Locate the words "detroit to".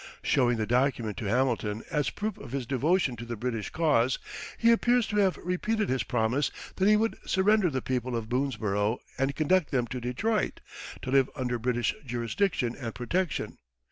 10.01-11.11